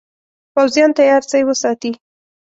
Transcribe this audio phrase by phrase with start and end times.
[0.53, 1.91] پوځیان تیار سی وساتي.